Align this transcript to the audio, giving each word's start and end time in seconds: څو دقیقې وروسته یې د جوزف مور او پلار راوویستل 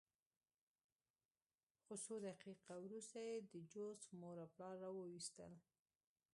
څو 2.03 2.13
دقیقې 2.27 2.75
وروسته 2.85 3.17
یې 3.27 3.35
د 3.51 3.53
جوزف 3.71 4.05
مور 4.19 4.37
او 4.43 4.47
پلار 4.53 4.75
راوویستل 4.85 5.53